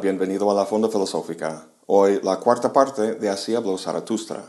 [0.00, 1.66] Bienvenido a la Fonda Filosófica.
[1.86, 4.44] Hoy la cuarta parte de Así habló Zaratustra.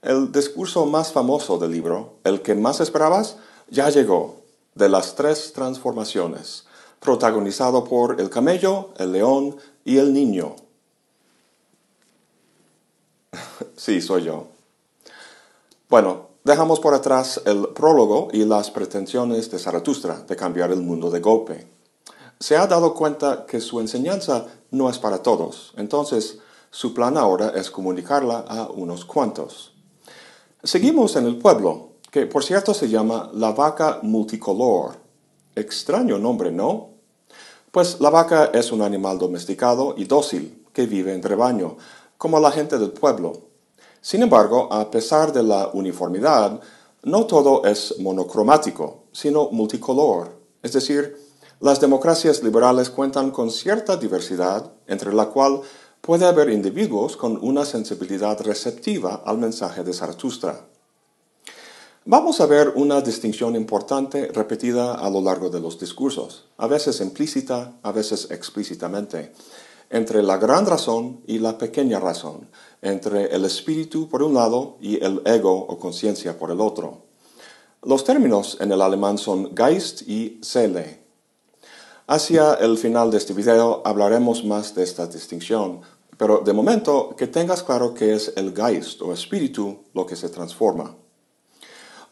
[0.00, 3.36] El discurso más famoso del libro, el que más esperabas,
[3.68, 4.36] ya llegó,
[4.74, 6.64] de las tres transformaciones,
[6.98, 10.56] protagonizado por el camello, el león y el niño.
[13.76, 14.46] sí, soy yo.
[15.90, 21.10] Bueno, dejamos por atrás el prólogo y las pretensiones de Zaratustra de cambiar el mundo
[21.10, 21.74] de golpe.
[22.38, 26.38] Se ha dado cuenta que su enseñanza no es para todos, entonces
[26.70, 29.72] su plan ahora es comunicarla a unos cuantos.
[30.62, 34.96] Seguimos en el pueblo, que por cierto se llama la vaca multicolor.
[35.54, 36.90] Extraño nombre, ¿no?
[37.70, 41.76] Pues la vaca es un animal domesticado y dócil que vive en rebaño,
[42.18, 43.32] como la gente del pueblo.
[44.00, 46.60] Sin embargo, a pesar de la uniformidad,
[47.04, 50.36] no todo es monocromático, sino multicolor.
[50.62, 51.16] Es decir,
[51.64, 55.62] las democracias liberales cuentan con cierta diversidad, entre la cual
[56.02, 60.66] puede haber individuos con una sensibilidad receptiva al mensaje de Zaratustra.
[62.04, 67.00] Vamos a ver una distinción importante repetida a lo largo de los discursos, a veces
[67.00, 69.32] implícita, a veces explícitamente,
[69.88, 72.50] entre la gran razón y la pequeña razón,
[72.82, 77.06] entre el espíritu por un lado y el ego o conciencia por el otro.
[77.82, 81.03] Los términos en el alemán son Geist y Seele.
[82.06, 85.80] Hacia el final de este video hablaremos más de esta distinción,
[86.18, 90.28] pero de momento que tengas claro que es el Geist o espíritu lo que se
[90.28, 90.94] transforma.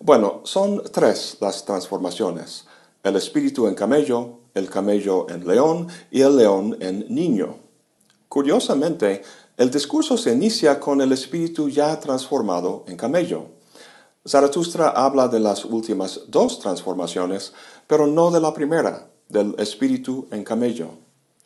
[0.01, 2.65] Bueno, son tres las transformaciones.
[3.03, 7.57] El espíritu en camello, el camello en león y el león en niño.
[8.31, 9.21] Curiosamente,
[9.59, 13.49] el discurso se inicia con el espíritu ya transformado en camello.
[14.27, 17.53] Zaratustra habla de las últimas dos transformaciones,
[17.87, 20.91] pero no de la primera, del espíritu en camello.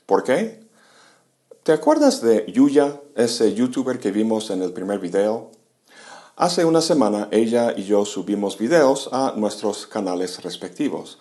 [0.05, 0.61] ¿Por qué?
[1.63, 5.51] ¿Te acuerdas de Yuya, ese youtuber que vimos en el primer video?
[6.37, 11.19] Hace una semana ella y yo subimos videos a nuestros canales respectivos.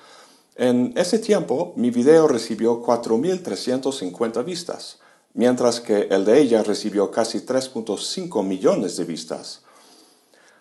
[0.55, 4.99] En ese tiempo mi video recibió 4.350 vistas
[5.35, 9.61] mientras que el de ella recibió casi 3.5 millones de vistas.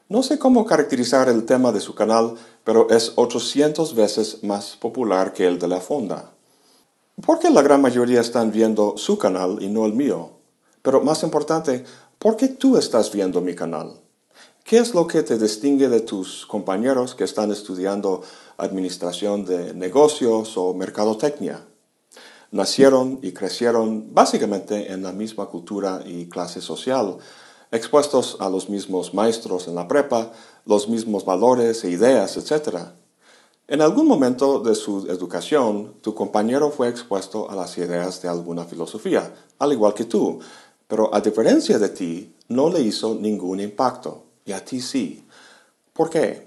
[0.09, 5.33] No sé cómo caracterizar el tema de su canal, pero es 800 veces más popular
[5.33, 6.33] que el de la fonda.
[7.25, 10.31] ¿Por qué la gran mayoría están viendo su canal y no el mío?
[10.83, 11.85] Pero más importante,
[12.19, 13.95] ¿por qué tú estás viendo mi canal?
[14.63, 18.23] ¿Qué es lo que te distingue de tus compañeros que están estudiando
[18.59, 21.65] administración de negocios o mercadotecnia?
[22.55, 27.17] nacieron y crecieron básicamente en la misma cultura y clase social,
[27.75, 30.31] expuestos a los mismos maestros en la prepa,
[30.65, 32.79] los mismos valores e ideas, etc.
[33.67, 38.65] En algún momento de su educación, tu compañero fue expuesto a las ideas de alguna
[38.65, 40.39] filosofía, al igual que tú,
[40.87, 45.27] pero a diferencia de ti, no le hizo ningún impacto, y a ti sí.
[45.93, 46.47] ¿Por qué?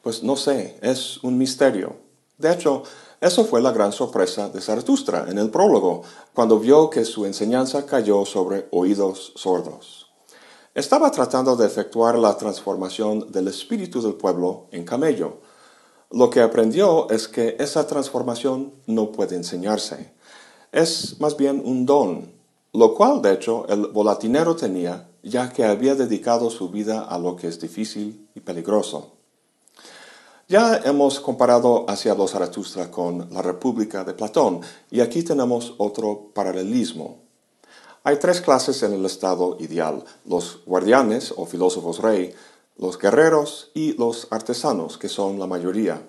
[0.00, 1.96] Pues no sé, es un misterio.
[2.38, 2.84] De hecho,
[3.20, 6.02] eso fue la gran sorpresa de Zaratustra en el prólogo,
[6.32, 10.09] cuando vio que su enseñanza cayó sobre oídos sordos.
[10.72, 15.38] Estaba tratando de efectuar la transformación del espíritu del pueblo en camello.
[16.12, 20.12] Lo que aprendió es que esa transformación no puede enseñarse.
[20.70, 22.32] Es más bien un don,
[22.72, 27.34] lo cual de hecho el volatinero tenía ya que había dedicado su vida a lo
[27.34, 29.14] que es difícil y peligroso.
[30.48, 36.30] Ya hemos comparado hacia los Zaratustra con la República de Platón y aquí tenemos otro
[36.32, 37.29] paralelismo.
[38.02, 42.32] Hay tres clases en el estado ideal, los guardianes o filósofos rey,
[42.78, 46.00] los guerreros y los artesanos, que son la mayoría.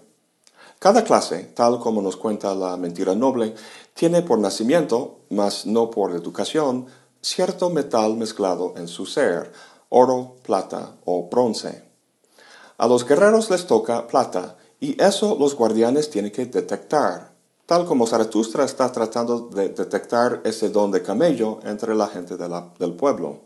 [0.79, 3.55] Cada clase, tal como nos cuenta la mentira noble,
[3.93, 6.85] tiene por nacimiento, mas no por educación,
[7.21, 9.51] cierto metal mezclado en su ser,
[9.89, 11.83] oro, plata o bronce.
[12.77, 17.30] A los guerreros les toca plata, y eso los guardianes tienen que detectar,
[17.71, 22.93] tal como Zaratustra está tratando de detectar ese don de camello entre la gente del
[22.95, 23.43] pueblo.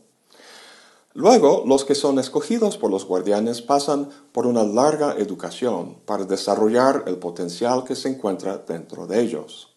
[1.14, 7.04] Luego, los que son escogidos por los guardianes pasan por una larga educación para desarrollar
[7.06, 9.76] el potencial que se encuentra dentro de ellos.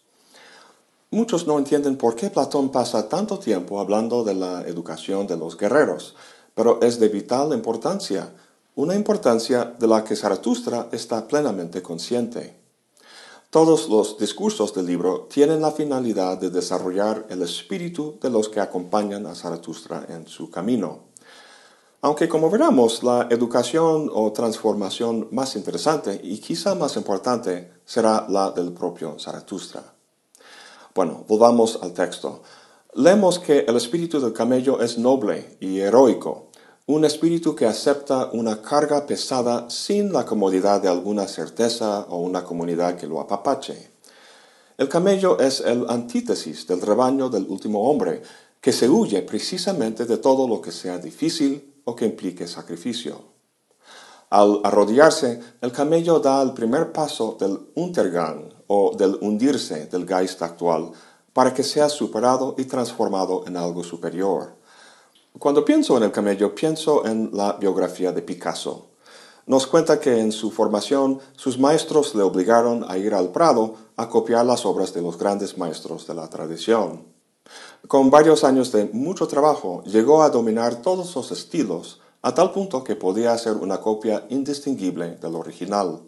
[1.11, 5.57] Muchos no entienden por qué Platón pasa tanto tiempo hablando de la educación de los
[5.57, 6.15] guerreros,
[6.55, 8.33] pero es de vital importancia
[8.73, 12.58] una importancia de la que Zaratustra está plenamente consciente.
[13.49, 18.59] Todos los discursos del libro tienen la finalidad de desarrollar el espíritu de los que
[18.59, 21.05] acompañan a Zaratustra en su camino.
[22.01, 28.51] Aunque como veremos, la educación o transformación más interesante y quizá más importante será la
[28.51, 29.95] del propio Zaratustra.
[30.93, 32.43] Bueno, volvamos al texto.
[32.93, 36.48] Leemos que el espíritu del camello es noble y heroico,
[36.89, 42.43] un espíritu que acepta una carga pesada sin la comodidad de alguna certeza o una
[42.43, 43.91] comunidad que lo apapache.
[44.75, 48.23] El camello es el antítesis del rebaño del último hombre,
[48.59, 53.21] que se huye precisamente de todo lo que sea difícil o que implique sacrificio.
[54.31, 60.41] Al arrodillarse, el camello da el primer paso del Untergang o del hundirse del Geist
[60.41, 60.91] actual
[61.33, 64.58] para que sea superado y transformado en algo superior.
[65.39, 68.89] Cuando pienso en el camello, pienso en la biografía de Picasso.
[69.45, 74.09] Nos cuenta que en su formación sus maestros le obligaron a ir al Prado a
[74.09, 77.05] copiar las obras de los grandes maestros de la tradición.
[77.87, 82.83] Con varios años de mucho trabajo, llegó a dominar todos los estilos, a tal punto
[82.83, 86.01] que podía hacer una copia indistinguible del original.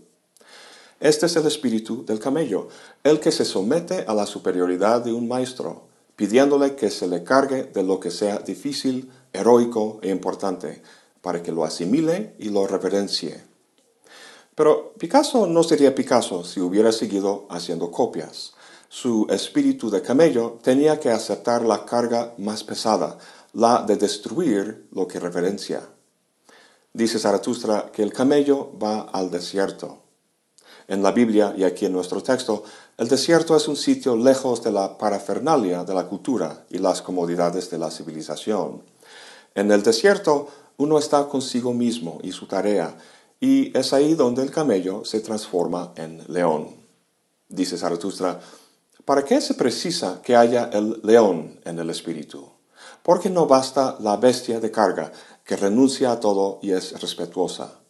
[0.99, 2.67] Este es el espíritu del camello,
[3.01, 5.83] el que se somete a la superioridad de un maestro,
[6.17, 10.81] pidiéndole que se le cargue de lo que sea difícil, heroico e importante,
[11.21, 13.43] para que lo asimile y lo reverencie.
[14.55, 18.53] Pero Picasso no sería Picasso si hubiera seguido haciendo copias.
[18.89, 23.17] Su espíritu de camello tenía que aceptar la carga más pesada,
[23.53, 25.81] la de destruir lo que reverencia.
[26.93, 29.99] Dice Zaratustra que el camello va al desierto.
[30.89, 32.63] En la Biblia y aquí en nuestro texto,
[32.97, 37.69] el desierto es un sitio lejos de la parafernalia de la cultura y las comodidades
[37.69, 38.83] de la civilización.
[39.55, 42.97] En el desierto uno está consigo mismo y su tarea,
[43.39, 46.69] y es ahí donde el camello se transforma en león.
[47.49, 48.39] Dice Zaratustra,
[49.05, 52.49] ¿para qué se precisa que haya el león en el espíritu?
[53.03, 55.11] Porque no basta la bestia de carga,
[55.43, 57.81] que renuncia a todo y es respetuosa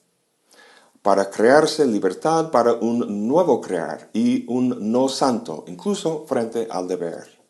[1.02, 7.41] para crearse libertad para un nuevo crear y un no santo, incluso frente al deber.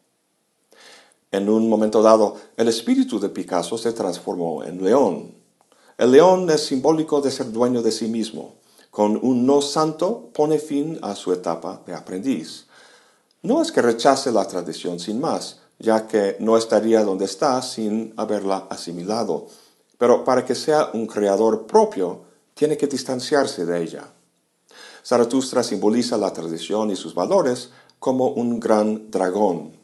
[1.31, 5.33] En un momento dado, el espíritu de Picasso se transformó en león.
[5.97, 8.55] El león es simbólico de ser dueño de sí mismo.
[8.89, 12.67] Con un no santo pone fin a su etapa de aprendiz.
[13.43, 18.13] No es que rechace la tradición sin más, ya que no estaría donde está sin
[18.17, 19.47] haberla asimilado,
[19.97, 22.21] pero para que sea un creador propio,
[22.53, 24.11] tiene que distanciarse de ella.
[25.03, 27.69] Zaratustra simboliza la tradición y sus valores
[27.99, 29.80] como un gran dragón.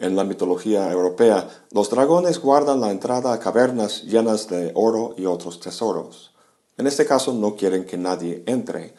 [0.00, 5.26] En la mitología europea, los dragones guardan la entrada a cavernas llenas de oro y
[5.26, 6.32] otros tesoros.
[6.78, 8.94] En este caso no quieren que nadie entre,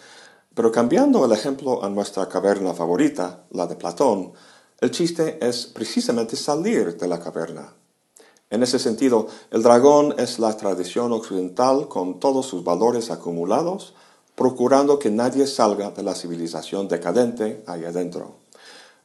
[0.54, 4.34] pero cambiando el ejemplo a nuestra caverna favorita, la de Platón,
[4.80, 7.74] el chiste es precisamente salir de la caverna.
[8.52, 13.96] En ese sentido, el dragón es la tradición occidental con todos sus valores acumulados,
[14.36, 18.36] procurando que nadie salga de la civilización decadente ahí adentro.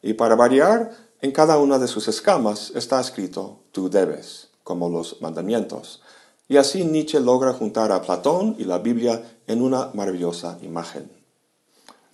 [0.03, 5.21] Y para variar, en cada una de sus escamas está escrito tú debes, como los
[5.23, 6.03] mandamientos.
[6.49, 11.11] Y así Nietzsche logra juntar a Platón y la Biblia en una maravillosa imagen.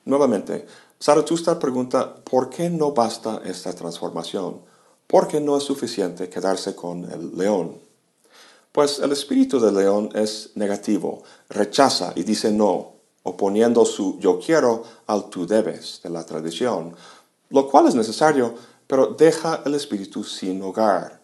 [0.05, 0.67] Nuevamente,
[1.01, 4.61] Zaratustra pregunta por qué no basta esta transformación
[5.13, 7.79] porque no es suficiente quedarse con el león.
[8.73, 14.85] Pues el espíritu del león es negativo, rechaza y dice no, oponiendo su yo quiero
[15.07, 16.97] al tú debes de la tradición,
[17.51, 18.55] lo cual es necesario,
[18.93, 21.23] pero deja el espíritu sin hogar.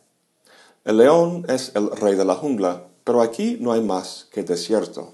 [0.86, 5.12] El león es el rey de la jungla, pero aquí no hay más que desierto.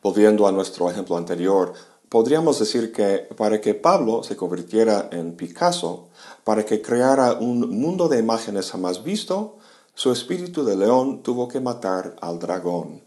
[0.00, 1.72] Volviendo a nuestro ejemplo anterior,
[2.08, 6.10] podríamos decir que para que Pablo se convirtiera en Picasso,
[6.44, 9.58] para que creara un mundo de imágenes jamás visto,
[9.92, 13.02] su espíritu de león tuvo que matar al dragón.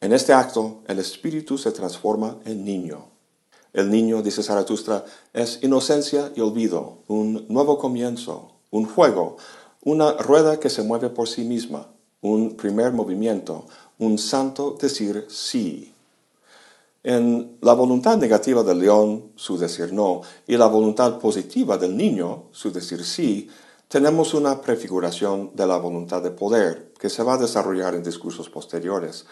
[0.00, 3.15] En este acto, el espíritu se transforma en niño.
[3.76, 5.04] El niño, dice Zaratustra,
[5.34, 9.36] es inocencia y olvido, un nuevo comienzo, un juego,
[9.84, 11.86] una rueda que se mueve por sí misma,
[12.22, 13.66] un primer movimiento,
[13.98, 15.92] un santo decir sí.
[17.04, 22.44] En la voluntad negativa del león, su decir no, y la voluntad positiva del niño,
[22.52, 23.50] su decir sí,
[23.88, 28.48] tenemos una prefiguración de la voluntad de poder que se va a desarrollar en discursos
[28.48, 29.26] posteriores.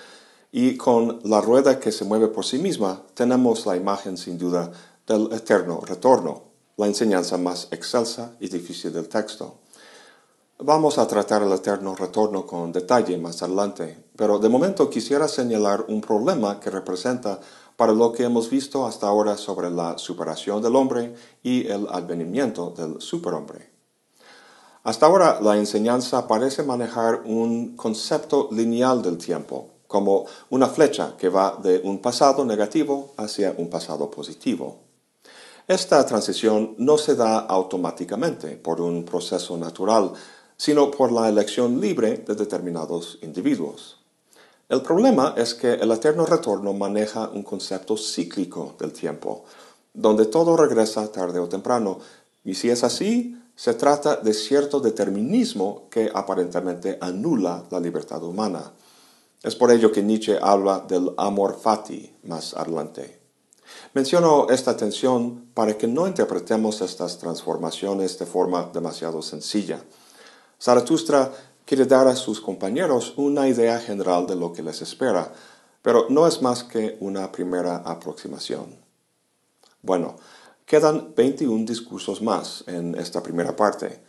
[0.57, 4.71] Y con la rueda que se mueve por sí misma, tenemos la imagen sin duda
[5.05, 6.45] del eterno retorno,
[6.77, 9.57] la enseñanza más excelsa y difícil del texto.
[10.61, 15.87] Vamos a tratar el eterno retorno con detalle más adelante, pero de momento quisiera señalar
[15.89, 17.41] un problema que representa
[17.75, 22.71] para lo que hemos visto hasta ahora sobre la superación del hombre y el advenimiento
[22.71, 23.73] del superhombre.
[24.85, 31.29] Hasta ahora la enseñanza parece manejar un concepto lineal del tiempo, como una flecha que
[31.29, 34.79] va de un pasado negativo hacia un pasado positivo.
[35.69, 40.11] Esta transición no se da automáticamente por un proceso natural,
[40.57, 43.99] sino por la elección libre de determinados individuos.
[44.69, 49.45] El problema es que el eterno retorno maneja un concepto cíclico del tiempo,
[49.93, 52.01] donde todo regresa tarde o temprano,
[52.43, 58.73] y si es así, se trata de cierto determinismo que aparentemente anula la libertad humana.
[59.45, 63.21] Es por ello que Nietzsche habla del amor fati más adelante.
[63.93, 69.85] Menciono esta tensión para que no interpretemos estas transformaciones de forma demasiado sencilla.
[70.59, 71.31] Zaratustra
[71.67, 75.31] quiere dar a sus compañeros una idea general de lo que les espera,
[75.83, 78.75] pero no es más que una primera aproximación.
[79.83, 80.17] Bueno,
[80.65, 84.03] quedan 21 discursos más en esta primera parte.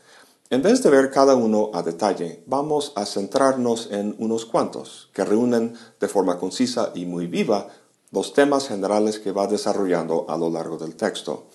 [0.56, 5.26] En vez de ver cada uno a detalle, vamos a centrarnos en unos cuantos que
[5.26, 7.68] reúnen de forma concisa y muy viva
[8.14, 11.48] los temas generales que va desarrollando a lo largo del texto.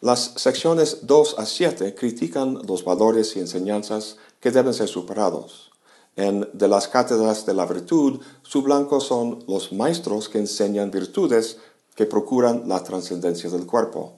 [0.00, 5.70] Las secciones 2 a 7 critican los valores y enseñanzas que deben ser superados.
[6.16, 11.58] En De las cátedras de la virtud, su blanco son los maestros que enseñan virtudes
[11.94, 14.14] que procuran la trascendencia del cuerpo.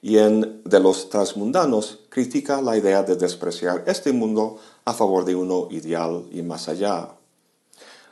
[0.00, 5.34] Y en De los transmundanos critica la idea de despreciar este mundo a favor de
[5.34, 7.08] uno ideal y más allá.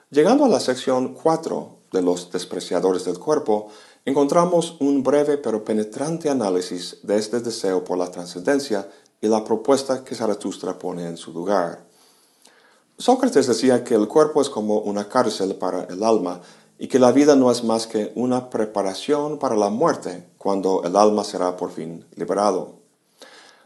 [0.08, 3.68] Llegando a la sección 4 de los despreciadores del cuerpo,
[4.06, 8.88] encontramos un breve pero penetrante análisis de este deseo por la trascendencia
[9.20, 11.84] y la propuesta que Zaratustra pone en su lugar.
[12.96, 16.40] Sócrates decía que el cuerpo es como una cárcel para el alma
[16.78, 20.96] y que la vida no es más que una preparación para la muerte cuando el
[20.96, 22.79] alma será por fin liberado.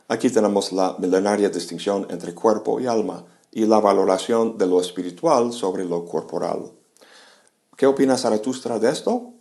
[0.07, 5.53] Aquí tenemos la milenaria distinción entre cuerpo y alma y la valoración de lo espiritual
[5.53, 6.73] sobre lo corporal.
[7.77, 9.33] ¿Qué opina Zaratustra de esto?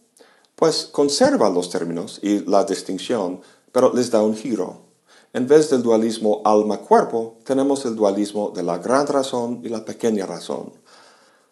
[0.55, 3.41] Pues conserva los términos y la distinción,
[3.74, 4.84] pero les da un giro.
[5.34, 10.25] En vez del dualismo alma-cuerpo, tenemos el dualismo de la gran razón y la pequeña
[10.25, 10.72] razón.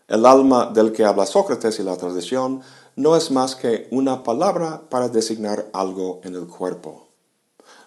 [0.08, 2.62] El alma del que habla Sócrates y la tradición
[2.96, 7.01] no es más que una palabra para designar algo en el cuerpo.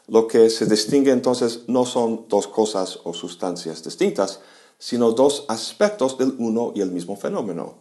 [0.07, 4.41] Lo que se distingue entonces no son dos cosas o sustancias distintas,
[4.79, 7.77] sino dos aspectos del uno y el mismo fenómeno.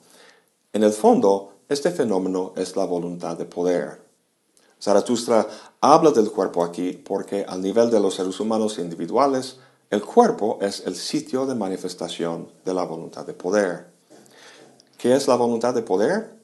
[0.71, 4.01] En el fondo, este fenómeno es la voluntad de poder.
[4.81, 5.47] Zaratustra
[5.81, 9.57] habla del cuerpo aquí porque al nivel de los seres humanos individuales,
[9.89, 13.87] el cuerpo es el sitio de manifestación de la voluntad de poder.
[14.97, 16.42] ¿Qué es la voluntad de poder?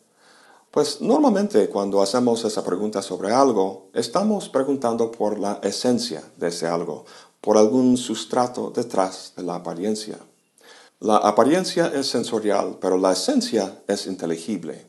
[0.72, 6.68] Pues normalmente cuando hacemos esa pregunta sobre algo, estamos preguntando por la esencia de ese
[6.68, 7.06] algo,
[7.42, 10.20] por algún sustrato detrás de la apariencia.
[11.00, 14.86] La apariencia es sensorial, pero la esencia es inteligible.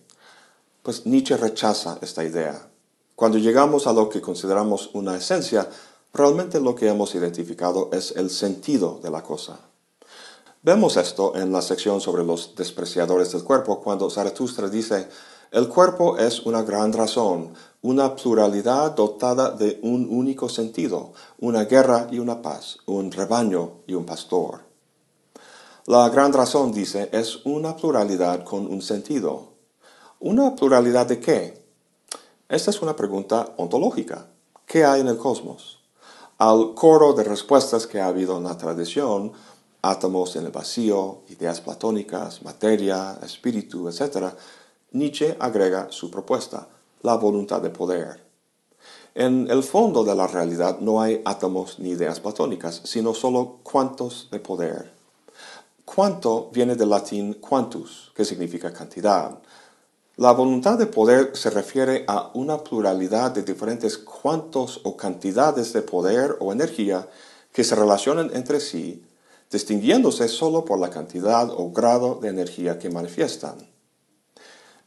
[0.82, 2.68] Pues Nietzsche rechaza esta idea.
[3.16, 5.66] Cuando llegamos a lo que consideramos una esencia,
[6.12, 9.60] realmente lo que hemos identificado es el sentido de la cosa.
[10.62, 15.08] Vemos esto en la sección sobre los despreciadores del cuerpo, cuando Zaratustra dice,
[15.52, 22.06] el cuerpo es una gran razón, una pluralidad dotada de un único sentido, una guerra
[22.10, 24.60] y una paz, un rebaño y un pastor.
[25.86, 29.54] La gran razón, dice, es una pluralidad con un sentido.
[30.20, 31.64] ¿Una pluralidad de qué?
[32.48, 34.28] Esta es una pregunta ontológica.
[34.66, 35.80] ¿Qué hay en el cosmos?
[36.38, 39.32] Al coro de respuestas que ha habido en la tradición,
[39.82, 44.34] átomos en el vacío, ideas platónicas, materia, espíritu, etc.,
[44.92, 46.66] Nietzsche agrega su propuesta,
[47.02, 48.20] la voluntad de poder.
[49.14, 54.28] En el fondo de la realidad no hay átomos ni ideas platónicas, sino solo cuantos
[54.32, 54.92] de poder.
[55.84, 59.38] Cuanto viene del latín quantus, que significa cantidad.
[60.16, 65.82] La voluntad de poder se refiere a una pluralidad de diferentes cuantos o cantidades de
[65.82, 67.08] poder o energía
[67.52, 69.04] que se relacionan entre sí,
[69.50, 73.69] distinguiéndose solo por la cantidad o grado de energía que manifiestan.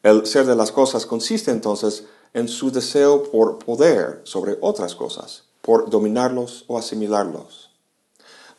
[0.03, 5.43] El ser de las cosas consiste entonces en su deseo por poder sobre otras cosas,
[5.61, 7.69] por dominarlos o asimilarlos.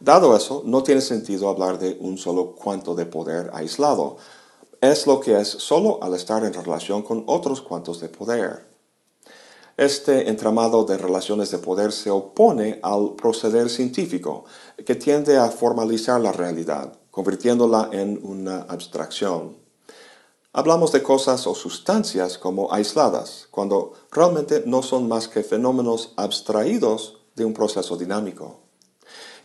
[0.00, 4.16] Dado eso, no tiene sentido hablar de un solo cuanto de poder aislado,
[4.80, 8.64] es lo que es solo al estar en relación con otros cuantos de poder.
[9.76, 14.46] Este entramado de relaciones de poder se opone al proceder científico,
[14.86, 19.63] que tiende a formalizar la realidad, convirtiéndola en una abstracción.
[20.56, 27.18] Hablamos de cosas o sustancias como aisladas, cuando realmente no son más que fenómenos abstraídos
[27.34, 28.60] de un proceso dinámico.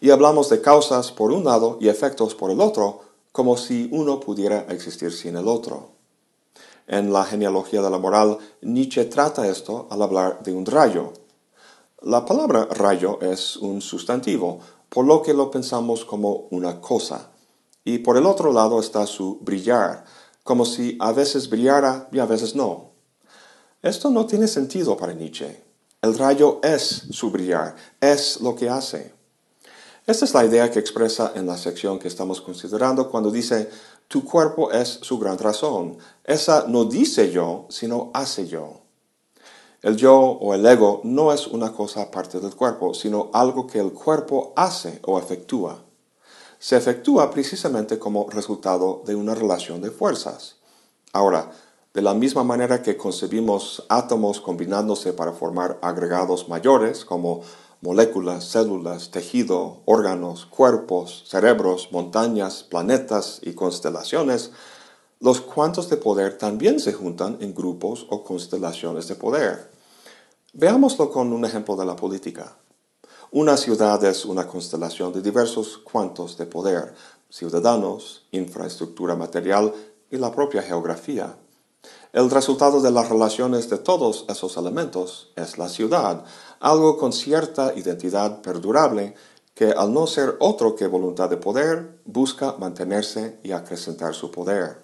[0.01, 3.01] Y hablamos de causas por un lado y efectos por el otro,
[3.31, 5.93] como si uno pudiera existir sin el otro.
[6.85, 11.13] En la genealogía de la moral, Nietzsche trata esto al hablar de un rayo.
[12.03, 17.31] La palabra rayo es un sustantivo, por lo que lo pensamos como una cosa.
[17.83, 20.05] Y por el otro lado está su brillar,
[20.49, 22.89] como si a veces brillara y a veces no.
[23.83, 25.63] Esto no tiene sentido para Nietzsche.
[26.01, 29.13] El rayo es su brillar, es lo que hace.
[30.07, 33.69] Esta es la idea que expresa en la sección que estamos considerando cuando dice,
[34.07, 35.99] tu cuerpo es su gran razón.
[36.23, 38.81] Esa no dice yo, sino hace yo.
[39.83, 43.77] El yo o el ego no es una cosa aparte del cuerpo, sino algo que
[43.77, 45.88] el cuerpo hace o efectúa.
[46.59, 50.57] Se efectúa precisamente como resultado de una relación de fuerzas.
[51.13, 51.51] Ahora,
[51.93, 57.41] de la misma manera que concebimos átomos combinándose para formar agregados mayores como
[57.81, 64.51] moléculas, células, tejido, órganos, cuerpos, cerebros, montañas, planetas y constelaciones,
[65.21, 69.71] los cuantos de poder también se juntan en grupos o constelaciones de poder.
[70.53, 72.57] Veámoslo con un ejemplo de la política.
[73.31, 76.95] Una ciudad es una constelación de diversos cuantos de poder,
[77.29, 79.71] ciudadanos, infraestructura material
[80.09, 81.35] y la propia geografía.
[82.11, 86.23] El resultado de las relaciones de todos esos elementos es la ciudad,
[86.59, 89.13] algo con cierta identidad perdurable
[89.53, 94.79] que al no ser otro que voluntad de poder, busca mantenerse y acrecentar su poder.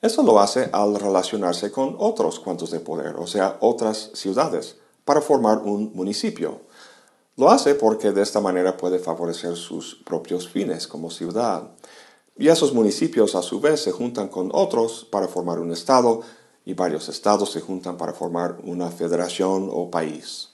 [0.00, 5.20] Eso lo hace al relacionarse con otros cuantos de poder, o sea, otras ciudades, para
[5.20, 6.60] formar un municipio.
[7.36, 11.72] Lo hace porque de esta manera puede favorecer sus propios fines como ciudad.
[12.36, 16.20] Y esos municipios a su vez se juntan con otros para formar un estado
[16.64, 20.50] y varios estados se juntan para formar una federación o país.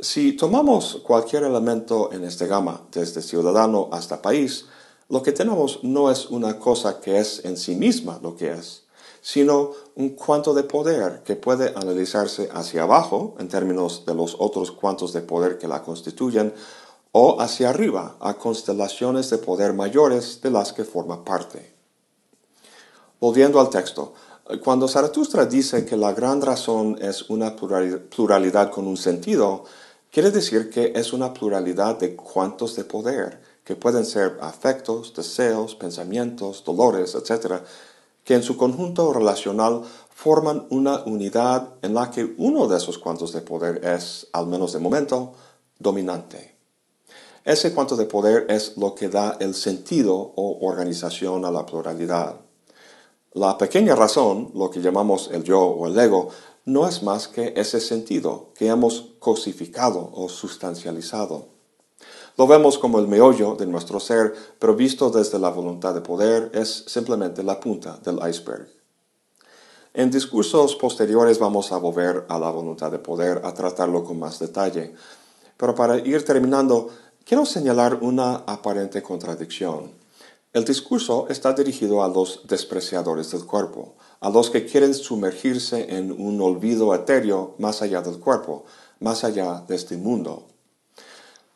[0.00, 4.66] Si tomamos cualquier elemento en este gama, desde ciudadano hasta país,
[5.08, 8.82] lo que tenemos no es una cosa que es en sí misma lo que es,
[9.24, 14.70] sino un cuanto de poder que puede analizarse hacia abajo en términos de los otros
[14.70, 16.52] cuantos de poder que la constituyen
[17.12, 21.72] o hacia arriba a constelaciones de poder mayores de las que forma parte.
[23.18, 24.12] Volviendo al texto,
[24.62, 29.64] cuando Zaratustra dice que la gran razón es una pluralidad con un sentido,
[30.10, 35.74] quiere decir que es una pluralidad de cuantos de poder, que pueden ser afectos, deseos,
[35.74, 37.62] pensamientos, dolores, etc.,
[38.24, 39.82] que en su conjunto relacional
[40.14, 44.72] forman una unidad en la que uno de esos cuantos de poder es, al menos
[44.72, 45.32] de momento,
[45.78, 46.56] dominante.
[47.44, 52.40] Ese cuanto de poder es lo que da el sentido o organización a la pluralidad.
[53.34, 56.30] La pequeña razón, lo que llamamos el yo o el ego,
[56.64, 61.53] no es más que ese sentido que hemos cosificado o sustancializado.
[62.36, 66.50] Lo vemos como el meollo de nuestro ser, pero visto desde la voluntad de poder
[66.54, 68.68] es simplemente la punta del iceberg.
[69.92, 74.40] En discursos posteriores vamos a volver a la voluntad de poder, a tratarlo con más
[74.40, 74.94] detalle.
[75.56, 76.90] Pero para ir terminando,
[77.26, 79.92] Quiero señalar una aparente contradicción.
[80.52, 86.12] El discurso está dirigido a los despreciadores del cuerpo, a los que quieren sumergirse en
[86.12, 88.66] un olvido etéreo más allá del cuerpo,
[89.00, 90.48] más allá de este mundo.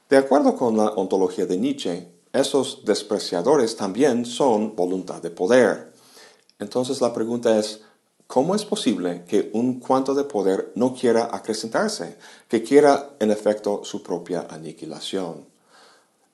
[0.09, 5.93] De acuerdo con la ontología de Nietzsche, esos despreciadores también son voluntad de poder.
[6.59, 7.83] Entonces la pregunta es,
[8.27, 12.17] ¿cómo es posible que un cuanto de poder no quiera acrecentarse,
[12.49, 15.47] que quiera en efecto su propia aniquilación?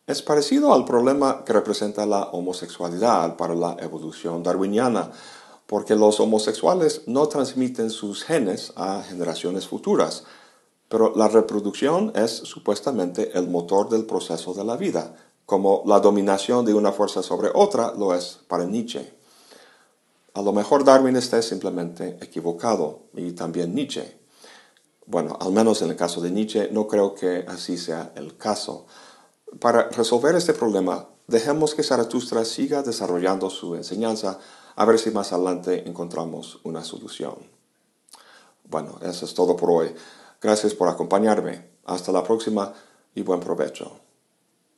[0.06, 5.10] Es parecido al problema que representa la homosexualidad para la evolución darwiniana,
[5.66, 10.22] porque los homosexuales no transmiten sus genes a generaciones futuras,
[10.88, 15.14] pero la reproducción es supuestamente el motor del proceso de la vida,
[15.46, 19.12] como la dominación de una fuerza sobre otra lo es para Nietzsche.
[20.34, 24.18] A lo mejor Darwin está simplemente equivocado, y también Nietzsche.
[25.06, 28.86] Bueno, al menos en el caso de Nietzsche, no creo que así sea el caso.
[29.60, 34.38] Para resolver este problema, dejemos que Zaratustra siga desarrollando su enseñanza
[34.76, 37.36] a ver si más adelante encontramos una solución.
[38.68, 39.94] Bueno, eso es todo por hoy.
[40.44, 41.70] Gracias por acompañarme.
[41.86, 42.74] Hasta la próxima
[43.14, 44.03] y buen provecho.